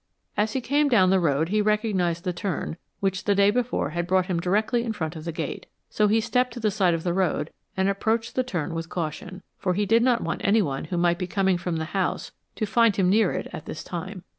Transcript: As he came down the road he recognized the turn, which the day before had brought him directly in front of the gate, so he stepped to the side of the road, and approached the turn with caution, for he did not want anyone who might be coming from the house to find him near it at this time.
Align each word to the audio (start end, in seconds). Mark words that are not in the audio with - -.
As 0.35 0.53
he 0.53 0.61
came 0.61 0.89
down 0.89 1.11
the 1.11 1.19
road 1.19 1.49
he 1.49 1.61
recognized 1.61 2.23
the 2.23 2.33
turn, 2.33 2.77
which 3.01 3.25
the 3.25 3.35
day 3.35 3.51
before 3.51 3.91
had 3.91 4.07
brought 4.07 4.25
him 4.25 4.39
directly 4.39 4.83
in 4.83 4.93
front 4.93 5.15
of 5.15 5.25
the 5.25 5.31
gate, 5.31 5.67
so 5.91 6.07
he 6.07 6.19
stepped 6.19 6.53
to 6.53 6.59
the 6.59 6.71
side 6.71 6.95
of 6.95 7.03
the 7.03 7.13
road, 7.13 7.51
and 7.77 7.87
approached 7.87 8.33
the 8.33 8.41
turn 8.41 8.73
with 8.73 8.89
caution, 8.89 9.43
for 9.59 9.75
he 9.75 9.85
did 9.85 10.01
not 10.01 10.23
want 10.23 10.41
anyone 10.43 10.85
who 10.85 10.97
might 10.97 11.19
be 11.19 11.27
coming 11.27 11.59
from 11.59 11.75
the 11.77 11.85
house 11.93 12.31
to 12.55 12.65
find 12.65 12.95
him 12.95 13.11
near 13.11 13.31
it 13.31 13.45
at 13.53 13.67
this 13.67 13.83
time. 13.83 14.23